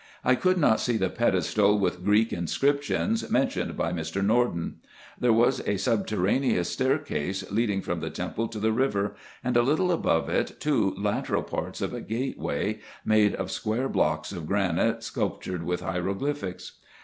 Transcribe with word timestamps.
I 0.25 0.33
could 0.33 0.57
not 0.57 0.79
see 0.79 0.97
the 0.97 1.11
pedestal 1.11 1.77
with 1.77 2.03
Greek 2.03 2.33
inscriptions, 2.33 3.29
mentioned 3.29 3.77
by 3.77 3.93
Mr. 3.93 4.25
Norden. 4.25 4.77
There 5.19 5.31
was 5.31 5.59
a 5.67 5.77
sub 5.77 6.07
terraneous 6.07 6.71
staircase 6.71 7.51
leading 7.51 7.83
from 7.83 7.99
the 7.99 8.09
temple 8.09 8.47
to 8.47 8.57
the 8.59 8.71
river; 8.71 9.13
and, 9.43 9.55
a 9.55 9.61
little 9.61 9.91
above 9.91 10.27
it, 10.27 10.55
two 10.59 10.95
lateral 10.97 11.43
parts 11.43 11.81
of 11.83 11.93
a 11.93 12.01
gateway, 12.01 12.79
made 13.05 13.35
of 13.35 13.51
square 13.51 13.87
blocks 13.87 14.31
of 14.31 14.47
granite, 14.47 15.03
sculptured 15.03 15.61
with 15.61 15.81
hieroglyphics. 15.81 16.79